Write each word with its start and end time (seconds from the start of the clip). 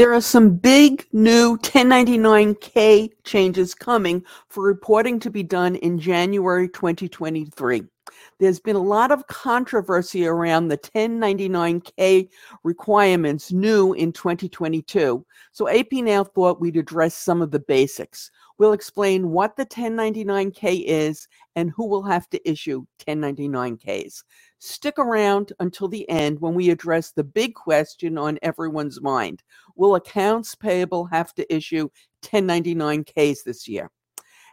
There 0.00 0.14
are 0.14 0.22
some 0.22 0.56
big 0.56 1.06
new 1.12 1.58
1099K 1.58 3.10
changes 3.22 3.74
coming 3.74 4.24
for 4.48 4.64
reporting 4.64 5.20
to 5.20 5.30
be 5.30 5.42
done 5.42 5.76
in 5.76 5.98
January 5.98 6.70
2023. 6.70 7.82
There's 8.38 8.60
been 8.60 8.76
a 8.76 8.82
lot 8.82 9.10
of 9.10 9.26
controversy 9.26 10.26
around 10.26 10.68
the 10.68 10.78
1099K 10.78 12.28
requirements 12.64 13.52
new 13.52 13.92
in 13.92 14.12
2022. 14.12 15.24
So 15.52 15.68
AP 15.68 15.92
now 15.92 16.24
thought 16.24 16.60
we'd 16.60 16.76
address 16.76 17.14
some 17.14 17.42
of 17.42 17.50
the 17.50 17.60
basics. 17.60 18.30
We'll 18.58 18.72
explain 18.72 19.30
what 19.30 19.56
the 19.56 19.64
1099K 19.66 20.84
is 20.84 21.26
and 21.56 21.70
who 21.70 21.86
will 21.86 22.02
have 22.02 22.28
to 22.30 22.50
issue 22.50 22.84
1099Ks. 23.06 24.22
Stick 24.58 24.98
around 24.98 25.54
until 25.60 25.88
the 25.88 26.08
end 26.10 26.38
when 26.40 26.54
we 26.54 26.68
address 26.68 27.12
the 27.12 27.24
big 27.24 27.54
question 27.54 28.18
on 28.18 28.38
everyone's 28.42 29.00
mind 29.00 29.42
Will 29.76 29.94
accounts 29.94 30.54
payable 30.54 31.06
have 31.06 31.32
to 31.34 31.54
issue 31.54 31.88
1099Ks 32.22 33.44
this 33.44 33.66
year? 33.66 33.90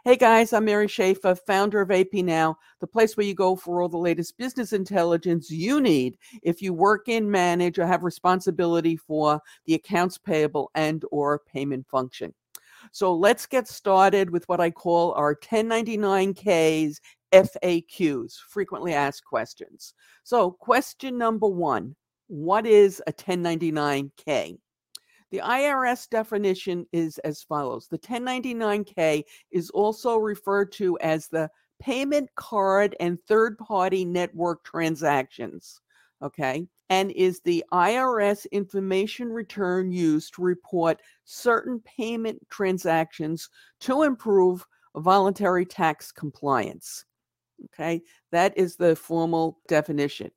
Hey 0.04 0.14
guys, 0.14 0.52
I'm 0.52 0.64
Mary 0.64 0.86
Schaeffer, 0.86 1.34
founder 1.34 1.80
of 1.80 1.90
AP 1.90 2.12
Now, 2.14 2.56
the 2.78 2.86
place 2.86 3.16
where 3.16 3.26
you 3.26 3.34
go 3.34 3.56
for 3.56 3.82
all 3.82 3.88
the 3.88 3.98
latest 3.98 4.38
business 4.38 4.72
intelligence 4.72 5.50
you 5.50 5.80
need 5.80 6.16
if 6.40 6.62
you 6.62 6.72
work 6.72 7.08
in, 7.08 7.28
manage, 7.28 7.80
or 7.80 7.86
have 7.86 8.04
responsibility 8.04 8.96
for 8.96 9.40
the 9.66 9.74
accounts 9.74 10.16
payable 10.16 10.70
and 10.76 11.04
or 11.10 11.40
payment 11.52 11.84
function. 11.88 12.32
So 12.92 13.12
let's 13.12 13.44
get 13.44 13.66
started 13.66 14.30
with 14.30 14.48
what 14.48 14.60
I 14.60 14.70
call 14.70 15.14
our 15.14 15.34
1099Ks 15.34 17.00
FAQs, 17.32 18.36
frequently 18.48 18.94
asked 18.94 19.24
questions. 19.24 19.94
So, 20.22 20.52
question 20.52 21.18
number 21.18 21.48
one 21.48 21.96
What 22.28 22.66
is 22.68 23.02
a 23.08 23.12
1099K? 23.12 24.58
The 25.30 25.42
IRS 25.44 26.08
definition 26.08 26.86
is 26.92 27.18
as 27.18 27.42
follows 27.42 27.86
The 27.88 27.98
1099K 27.98 29.24
is 29.50 29.70
also 29.70 30.16
referred 30.16 30.72
to 30.72 30.98
as 31.00 31.28
the 31.28 31.50
payment 31.80 32.30
card 32.34 32.96
and 32.98 33.18
third 33.28 33.58
party 33.58 34.04
network 34.04 34.64
transactions. 34.64 35.80
Okay. 36.22 36.66
And 36.90 37.12
is 37.12 37.40
the 37.40 37.64
IRS 37.72 38.50
information 38.50 39.28
return 39.28 39.92
used 39.92 40.34
to 40.34 40.42
report 40.42 41.00
certain 41.24 41.80
payment 41.80 42.40
transactions 42.50 43.50
to 43.80 44.02
improve 44.02 44.66
voluntary 44.96 45.66
tax 45.66 46.10
compliance? 46.10 47.04
Okay, 47.66 48.02
that 48.30 48.56
is 48.56 48.76
the 48.76 48.94
formal 48.94 49.58
definition. 49.68 50.30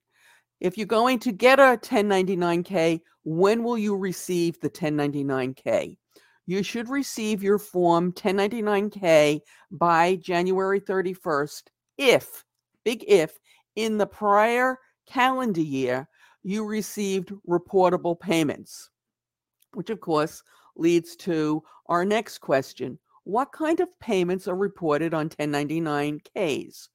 If 0.62 0.78
you're 0.78 0.86
going 0.86 1.18
to 1.20 1.32
get 1.32 1.60
a 1.60 1.76
1099K, 1.82 3.02
when 3.24 3.64
will 3.64 3.80
you 3.80 3.98
receive 3.98 4.60
the 4.60 4.70
1099K? 4.70 5.98
You 6.46 6.62
should 6.62 6.88
receive 6.88 7.42
your 7.42 7.58
form 7.58 8.14
1099K 8.14 9.42
by 9.72 10.16
January 10.18 10.80
31st 10.80 11.64
if, 11.98 12.46
big 12.86 13.04
if, 13.08 13.40
in 13.76 13.98
the 13.98 14.06
prior 14.06 14.78
calendar 15.08 15.62
year, 15.62 16.08
you 16.44 16.64
received 16.64 17.34
reportable 17.50 18.20
payments, 18.20 18.92
which 19.74 19.90
of 19.90 20.00
course 20.00 20.44
leads 20.76 21.16
to 21.16 21.64
our 21.88 22.06
next 22.06 22.38
question. 22.38 23.00
What 23.24 23.52
kind 23.52 23.80
of 23.80 24.00
payments 24.00 24.48
are 24.48 24.56
reported 24.56 25.16
on 25.16 25.30
1099Ks? 25.30 26.88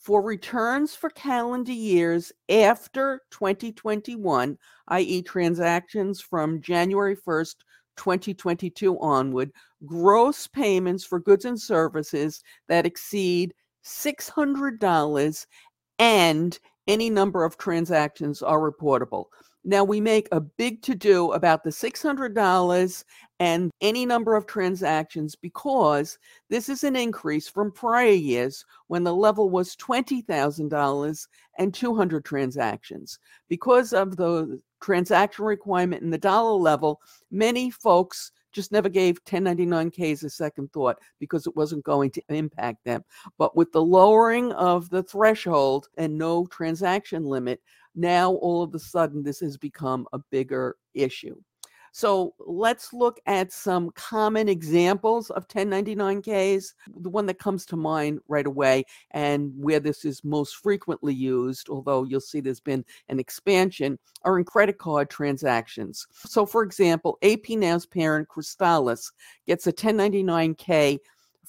For 0.00 0.22
returns 0.22 0.96
for 0.96 1.10
calendar 1.10 1.72
years 1.72 2.32
after 2.48 3.20
2021, 3.30 4.56
i.e., 4.88 5.22
transactions 5.22 6.22
from 6.22 6.60
January 6.62 7.14
1st, 7.14 7.56
2022 7.98 8.98
onward, 8.98 9.52
gross 9.84 10.46
payments 10.46 11.04
for 11.04 11.20
goods 11.20 11.44
and 11.44 11.60
services 11.60 12.42
that 12.66 12.86
exceed 12.86 13.52
$600 13.84 15.46
and 15.98 16.58
any 16.88 17.10
number 17.10 17.44
of 17.44 17.58
transactions 17.58 18.42
are 18.42 18.58
reportable. 18.58 19.26
Now, 19.64 19.84
we 19.84 20.00
make 20.00 20.28
a 20.32 20.40
big 20.40 20.80
to 20.82 20.94
do 20.94 21.32
about 21.32 21.62
the 21.64 21.70
$600 21.70 23.04
and 23.40 23.70
any 23.80 24.06
number 24.06 24.34
of 24.34 24.46
transactions 24.46 25.34
because 25.34 26.18
this 26.48 26.68
is 26.68 26.82
an 26.82 26.96
increase 26.96 27.48
from 27.48 27.72
prior 27.72 28.10
years 28.10 28.64
when 28.86 29.04
the 29.04 29.14
level 29.14 29.50
was 29.50 29.76
$20,000 29.76 31.26
and 31.58 31.74
200 31.74 32.24
transactions. 32.24 33.18
Because 33.48 33.92
of 33.92 34.16
the 34.16 34.60
transaction 34.80 35.44
requirement 35.44 36.02
and 36.02 36.12
the 36.12 36.18
dollar 36.18 36.58
level, 36.58 37.00
many 37.30 37.70
folks 37.70 38.32
just 38.52 38.72
never 38.72 38.88
gave 38.88 39.24
1099Ks 39.24 40.24
a 40.24 40.30
second 40.30 40.72
thought 40.72 40.98
because 41.18 41.46
it 41.46 41.56
wasn't 41.56 41.84
going 41.84 42.10
to 42.12 42.22
impact 42.28 42.84
them. 42.84 43.04
But 43.38 43.56
with 43.56 43.72
the 43.72 43.82
lowering 43.82 44.52
of 44.52 44.90
the 44.90 45.02
threshold 45.02 45.88
and 45.96 46.16
no 46.16 46.46
transaction 46.46 47.24
limit, 47.24 47.60
now 47.94 48.32
all 48.32 48.62
of 48.62 48.74
a 48.74 48.78
sudden 48.78 49.22
this 49.22 49.40
has 49.40 49.56
become 49.56 50.06
a 50.12 50.18
bigger 50.30 50.76
issue. 50.94 51.36
So 51.92 52.34
let's 52.38 52.92
look 52.92 53.20
at 53.26 53.52
some 53.52 53.90
common 53.90 54.48
examples 54.48 55.30
of 55.30 55.48
1099Ks. 55.48 56.74
The 56.96 57.10
one 57.10 57.26
that 57.26 57.38
comes 57.38 57.66
to 57.66 57.76
mind 57.76 58.20
right 58.28 58.46
away 58.46 58.84
and 59.10 59.52
where 59.56 59.80
this 59.80 60.04
is 60.04 60.22
most 60.24 60.56
frequently 60.56 61.14
used, 61.14 61.68
although 61.68 62.04
you'll 62.04 62.20
see 62.20 62.40
there's 62.40 62.60
been 62.60 62.84
an 63.08 63.18
expansion, 63.18 63.98
are 64.22 64.38
in 64.38 64.44
credit 64.44 64.78
card 64.78 65.10
transactions. 65.10 66.06
So, 66.10 66.46
for 66.46 66.62
example, 66.62 67.18
AP 67.22 67.50
Now's 67.50 67.86
parent 67.86 68.28
Crystallis 68.28 69.12
gets 69.46 69.66
a 69.66 69.72
1099K 69.72 70.98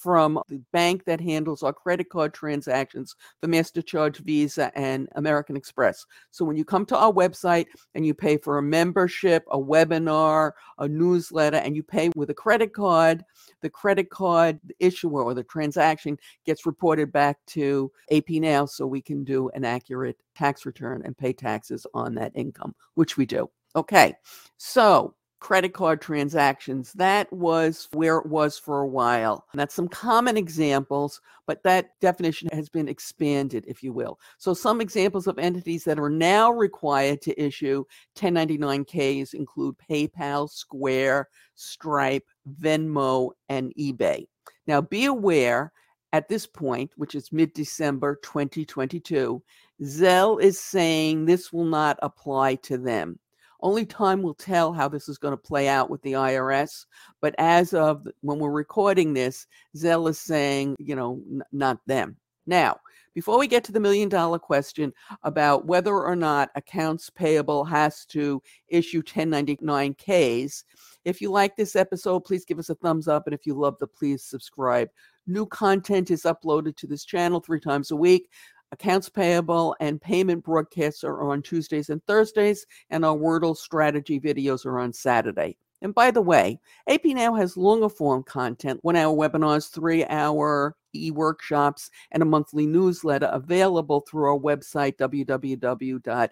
from 0.01 0.41
the 0.49 0.59
bank 0.73 1.05
that 1.05 1.21
handles 1.21 1.61
our 1.61 1.71
credit 1.71 2.09
card 2.09 2.33
transactions 2.33 3.15
the 3.41 3.47
MasterCharge, 3.47 4.17
Visa, 4.17 4.71
and 4.75 5.07
American 5.15 5.55
Express. 5.55 6.05
So 6.31 6.43
when 6.43 6.57
you 6.57 6.65
come 6.65 6.87
to 6.87 6.97
our 6.97 7.13
website 7.13 7.67
and 7.93 8.03
you 8.03 8.15
pay 8.15 8.37
for 8.37 8.57
a 8.57 8.63
membership, 8.63 9.43
a 9.51 9.59
webinar, 9.59 10.53
a 10.79 10.87
newsletter, 10.87 11.57
and 11.57 11.75
you 11.75 11.83
pay 11.83 12.09
with 12.15 12.31
a 12.31 12.33
credit 12.33 12.73
card, 12.73 13.23
the 13.61 13.69
credit 13.69 14.09
card 14.09 14.59
issuer 14.79 15.23
or 15.23 15.35
the 15.35 15.43
transaction 15.43 16.17
gets 16.45 16.65
reported 16.65 17.11
back 17.11 17.37
to 17.47 17.91
AP 18.11 18.29
Now 18.29 18.65
so 18.65 18.87
we 18.87 19.01
can 19.01 19.23
do 19.23 19.49
an 19.49 19.63
accurate 19.63 20.17
tax 20.35 20.65
return 20.65 21.03
and 21.05 21.15
pay 21.15 21.31
taxes 21.31 21.85
on 21.93 22.15
that 22.15 22.31
income, 22.33 22.73
which 22.95 23.17
we 23.17 23.25
do. 23.27 23.49
Okay, 23.75 24.15
so 24.57 25.15
credit 25.41 25.73
card 25.73 25.99
transactions. 25.99 26.93
That 26.93 27.31
was 27.33 27.89
where 27.91 28.19
it 28.19 28.27
was 28.27 28.57
for 28.57 28.81
a 28.81 28.87
while. 28.87 29.45
And 29.51 29.59
that's 29.59 29.73
some 29.73 29.89
common 29.89 30.37
examples, 30.37 31.19
but 31.47 31.63
that 31.63 31.99
definition 31.99 32.47
has 32.53 32.69
been 32.69 32.87
expanded, 32.87 33.65
if 33.67 33.83
you 33.83 33.91
will. 33.91 34.19
So, 34.37 34.53
some 34.53 34.79
examples 34.79 35.27
of 35.27 35.37
entities 35.39 35.83
that 35.83 35.99
are 35.99 36.09
now 36.09 36.51
required 36.51 37.21
to 37.23 37.41
issue 37.41 37.83
1099Ks 38.15 39.33
include 39.33 39.75
PayPal, 39.89 40.49
Square, 40.49 41.27
Stripe, 41.55 42.27
Venmo, 42.61 43.31
and 43.49 43.73
eBay. 43.77 44.27
Now, 44.67 44.79
be 44.79 45.05
aware 45.05 45.73
at 46.13 46.29
this 46.29 46.45
point, 46.45 46.91
which 46.97 47.15
is 47.15 47.31
mid 47.31 47.53
December 47.53 48.19
2022, 48.23 49.41
Zelle 49.81 50.41
is 50.41 50.59
saying 50.59 51.25
this 51.25 51.51
will 51.51 51.65
not 51.65 51.97
apply 52.01 52.55
to 52.55 52.77
them. 52.77 53.17
Only 53.61 53.85
time 53.85 54.21
will 54.21 54.33
tell 54.33 54.73
how 54.73 54.87
this 54.87 55.07
is 55.07 55.17
going 55.17 55.33
to 55.33 55.37
play 55.37 55.67
out 55.67 55.89
with 55.89 56.01
the 56.01 56.13
IRS. 56.13 56.85
But 57.21 57.35
as 57.37 57.73
of 57.73 58.07
when 58.21 58.39
we're 58.39 58.51
recording 58.51 59.13
this, 59.13 59.47
Zelle 59.77 60.09
is 60.09 60.19
saying, 60.19 60.75
you 60.79 60.95
know, 60.95 61.21
n- 61.31 61.43
not 61.51 61.79
them. 61.85 62.17
Now, 62.47 62.77
before 63.13 63.37
we 63.37 63.47
get 63.47 63.63
to 63.65 63.71
the 63.71 63.79
million 63.79 64.09
dollar 64.09 64.39
question 64.39 64.93
about 65.23 65.65
whether 65.65 65.93
or 65.93 66.15
not 66.15 66.49
accounts 66.55 67.09
payable 67.09 67.65
has 67.65 68.05
to 68.07 68.41
issue 68.69 69.03
1099Ks, 69.03 70.63
if 71.03 71.21
you 71.21 71.29
like 71.29 71.55
this 71.55 71.75
episode, 71.75 72.21
please 72.21 72.45
give 72.45 72.59
us 72.59 72.69
a 72.69 72.75
thumbs 72.75 73.07
up. 73.07 73.27
And 73.27 73.33
if 73.33 73.45
you 73.45 73.53
love 73.53 73.75
the, 73.79 73.87
please 73.87 74.23
subscribe. 74.23 74.87
New 75.27 75.45
content 75.45 76.09
is 76.09 76.23
uploaded 76.23 76.75
to 76.77 76.87
this 76.87 77.05
channel 77.05 77.39
three 77.39 77.59
times 77.59 77.91
a 77.91 77.95
week. 77.95 78.29
Accounts 78.73 79.09
payable 79.09 79.75
and 79.81 80.01
payment 80.01 80.43
broadcasts 80.43 81.03
are 81.03 81.23
on 81.23 81.41
Tuesdays 81.41 81.89
and 81.89 82.01
Thursdays, 82.05 82.65
and 82.89 83.03
our 83.03 83.15
Wordle 83.15 83.55
strategy 83.55 84.19
videos 84.19 84.65
are 84.65 84.79
on 84.79 84.93
Saturday. 84.93 85.57
And 85.81 85.93
by 85.93 86.11
the 86.11 86.21
way, 86.21 86.59
AP 86.87 87.05
Now 87.05 87.33
has 87.33 87.57
longer 87.57 87.89
form 87.89 88.23
content, 88.23 88.79
one 88.83 88.95
hour 88.95 89.15
webinars, 89.15 89.69
three 89.69 90.05
hour 90.05 90.75
e 90.93 91.11
workshops, 91.11 91.89
and 92.11 92.23
a 92.23 92.25
monthly 92.25 92.65
newsletter 92.65 93.29
available 93.33 94.01
through 94.01 94.29
our 94.29 94.39
website, 94.39 94.95
www.ap 94.97 96.31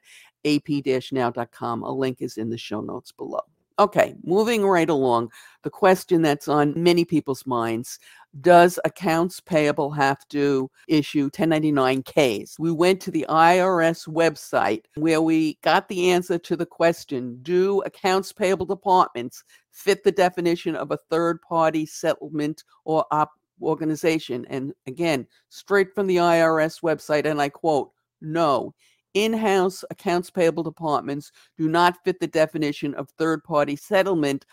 now.com. 1.11 1.83
A 1.83 1.91
link 1.91 2.21
is 2.21 2.37
in 2.37 2.49
the 2.49 2.57
show 2.57 2.81
notes 2.81 3.11
below. 3.11 3.41
Okay, 3.79 4.13
moving 4.25 4.65
right 4.65 4.89
along. 4.89 5.31
The 5.63 5.69
question 5.69 6.21
that's 6.21 6.49
on 6.49 6.73
many 6.75 7.05
people's 7.05 7.45
minds 7.45 7.97
does 8.41 8.77
accounts 8.83 9.39
payable 9.39 9.89
have 9.91 10.27
to 10.27 10.69
issue 10.89 11.29
1099Ks? 11.29 12.59
We 12.59 12.73
went 12.73 12.99
to 13.01 13.11
the 13.11 13.25
IRS 13.29 14.05
website 14.05 14.83
where 14.95 15.21
we 15.21 15.57
got 15.63 15.87
the 15.87 16.11
answer 16.11 16.37
to 16.37 16.57
the 16.57 16.65
question 16.65 17.39
Do 17.41 17.81
accounts 17.85 18.33
payable 18.33 18.65
departments 18.65 19.45
fit 19.71 20.03
the 20.03 20.11
definition 20.11 20.75
of 20.75 20.91
a 20.91 20.99
third 21.09 21.41
party 21.41 21.85
settlement 21.85 22.65
or 22.83 23.05
op- 23.11 23.31
organization? 23.61 24.45
And 24.49 24.73
again, 24.87 25.25
straight 25.47 25.95
from 25.95 26.07
the 26.07 26.17
IRS 26.17 26.81
website, 26.83 27.25
and 27.25 27.41
I 27.41 27.47
quote, 27.47 27.91
No. 28.19 28.73
In 29.15 29.33
house 29.33 29.83
accounts 29.89 30.29
payable 30.29 30.63
departments 30.63 31.31
do 31.57 31.67
not 31.67 31.97
fit 32.03 32.19
the 32.19 32.27
definition 32.27 32.93
of 32.93 33.09
third 33.09 33.43
party 33.43 33.75
settlement 33.75 34.45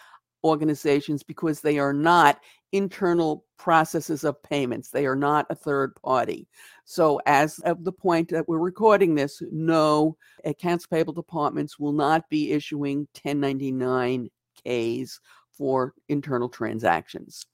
organizations 0.44 1.22
because 1.22 1.60
they 1.60 1.78
are 1.78 1.92
not 1.92 2.40
internal 2.72 3.44
processes 3.58 4.24
of 4.24 4.42
payments. 4.42 4.90
They 4.90 5.06
are 5.06 5.16
not 5.16 5.46
a 5.50 5.54
third 5.54 5.94
party. 5.96 6.48
So, 6.84 7.20
as 7.26 7.58
of 7.60 7.84
the 7.84 7.92
point 7.92 8.28
that 8.30 8.48
we're 8.48 8.58
recording 8.58 9.14
this, 9.14 9.42
no 9.50 10.16
accounts 10.44 10.86
payable 10.86 11.12
departments 11.12 11.78
will 11.78 11.92
not 11.92 12.28
be 12.30 12.52
issuing 12.52 13.06
1099Ks 13.14 15.20
for 15.50 15.94
internal 16.08 16.48
transactions. 16.48 17.44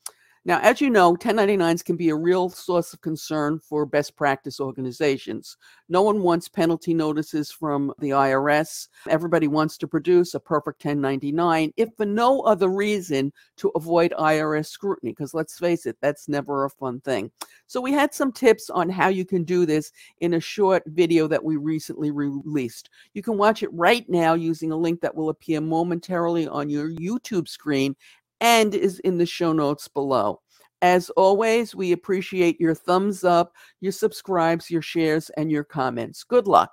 Now, 0.45 0.59
as 0.59 0.81
you 0.81 0.91
know, 0.91 1.15
1099s 1.15 1.85
can 1.85 1.97
be 1.97 2.09
a 2.09 2.17
real 2.17 2.49
source 2.49 2.93
of 2.93 3.01
concern 3.01 3.61
for 3.61 3.87
best 3.87 4.17
practice 4.17 4.59
organizations. 4.59 5.57
No 5.89 6.03
one 6.03 6.21
wants 6.21 6.49
penalty 6.49 6.95
notices 6.95 7.53
from 7.53 7.93
the 8.01 8.11
IRS. 8.11 8.89
Everybody 9.09 9.47
wants 9.47 9.79
to 9.79 9.87
produce 9.87 10.35
a 10.35 10.41
perfect 10.41 10.85
1099, 10.85 11.73
if 11.77 11.91
for 11.97 12.07
no 12.07 12.41
other 12.41 12.69
reason 12.69 13.33
to 13.59 13.71
avoid 13.77 14.15
IRS 14.19 14.67
scrutiny, 14.67 15.13
because 15.13 15.33
let's 15.33 15.61
face 15.61 15.87
it, 15.87 15.97
that's 16.01 16.29
never 16.29 16.65
a 16.65 16.71
fun 16.71 17.01
thing. 17.03 17.31
So, 17.69 17.81
we 17.81 17.93
had 17.93 18.13
some 18.13 18.33
tips 18.33 18.69
on 18.69 18.89
how 18.89 19.09
you 19.09 19.25
can 19.25 19.45
do 19.45 19.65
this 19.65 19.93
in 20.21 20.35
a 20.35 20.41
short 20.41 20.83
video 20.87 21.29
that 21.29 21.45
we 21.45 21.57
recently 21.57 22.11
released. 22.11 22.91
You 23.15 23.23
can 23.23 23.39
watch 23.39 23.63
it 23.63 23.73
right 23.73 24.09
now 24.09 24.35
using 24.35 24.73
a 24.73 24.77
link 24.77 25.03
that 25.03 25.15
will 25.15 25.29
appear 25.29 25.61
momentarily 25.61 26.49
on 26.49 26.69
your 26.69 26.91
YouTube 26.91 27.47
screen 27.47 27.95
and 28.43 28.75
is 28.75 28.99
in 28.99 29.17
the 29.17 29.25
show 29.25 29.55
notes 29.55 29.89
below. 29.89 30.41
As 30.83 31.09
always, 31.11 31.75
we 31.75 31.93
appreciate 31.93 32.61
your 32.61 32.75
thumbs 32.75 33.23
up, 33.25 33.53
your 33.81 33.93
subscribes, 33.93 34.69
your 34.69 34.83
shares, 34.83 35.31
and 35.37 35.51
your 35.51 35.65
comments. 35.65 36.25
Good 36.25 36.49
luck. 36.49 36.71